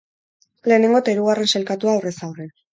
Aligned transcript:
Lehenengo 0.71 1.03
eta 1.03 1.15
hirugarren 1.15 1.53
sailkatua, 1.53 1.95
aurrez 1.97 2.17
aurre. 2.31 2.53